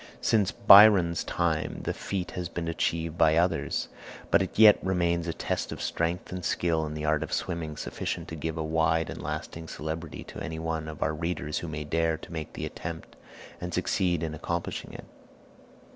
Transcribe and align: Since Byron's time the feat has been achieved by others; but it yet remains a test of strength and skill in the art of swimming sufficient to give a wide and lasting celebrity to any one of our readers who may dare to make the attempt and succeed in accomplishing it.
Since 0.19 0.51
Byron's 0.51 1.23
time 1.23 1.81
the 1.83 1.93
feat 1.93 2.31
has 2.31 2.49
been 2.49 2.67
achieved 2.67 3.19
by 3.19 3.35
others; 3.37 3.87
but 4.31 4.41
it 4.41 4.57
yet 4.57 4.83
remains 4.83 5.27
a 5.27 5.31
test 5.33 5.71
of 5.71 5.79
strength 5.79 6.31
and 6.31 6.43
skill 6.43 6.87
in 6.87 6.95
the 6.95 7.05
art 7.05 7.21
of 7.21 7.31
swimming 7.31 7.77
sufficient 7.77 8.27
to 8.29 8.35
give 8.35 8.57
a 8.57 8.63
wide 8.63 9.11
and 9.11 9.21
lasting 9.21 9.67
celebrity 9.67 10.23
to 10.23 10.41
any 10.41 10.57
one 10.57 10.87
of 10.87 11.03
our 11.03 11.13
readers 11.13 11.59
who 11.59 11.67
may 11.67 11.83
dare 11.83 12.17
to 12.17 12.33
make 12.33 12.53
the 12.53 12.65
attempt 12.65 13.15
and 13.61 13.75
succeed 13.75 14.23
in 14.23 14.33
accomplishing 14.33 14.91
it. 14.91 15.05